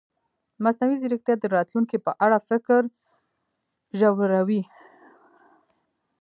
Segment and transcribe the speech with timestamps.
[0.63, 2.81] مصنوعي ځیرکتیا د راتلونکي په اړه فکر
[3.97, 4.61] ژوروي.